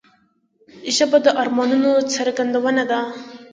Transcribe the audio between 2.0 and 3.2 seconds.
څرګندونه ده